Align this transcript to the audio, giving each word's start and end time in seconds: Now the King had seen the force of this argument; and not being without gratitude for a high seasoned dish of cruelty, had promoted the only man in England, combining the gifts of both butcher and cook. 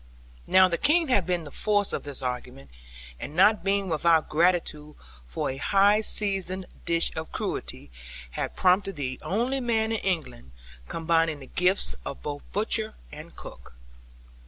Now 0.47 0.67
the 0.67 0.79
King 0.79 1.09
had 1.09 1.27
seen 1.27 1.43
the 1.43 1.51
force 1.51 1.93
of 1.93 2.01
this 2.01 2.23
argument; 2.23 2.71
and 3.19 3.35
not 3.35 3.63
being 3.63 3.87
without 3.87 4.29
gratitude 4.29 4.95
for 5.27 5.51
a 5.51 5.57
high 5.57 6.01
seasoned 6.01 6.65
dish 6.87 7.11
of 7.15 7.31
cruelty, 7.31 7.91
had 8.31 8.55
promoted 8.55 8.95
the 8.95 9.19
only 9.21 9.59
man 9.59 9.91
in 9.91 9.99
England, 9.99 10.53
combining 10.87 11.39
the 11.39 11.45
gifts 11.45 11.93
of 12.03 12.23
both 12.23 12.41
butcher 12.51 12.95
and 13.11 13.35
cook. 13.35 13.75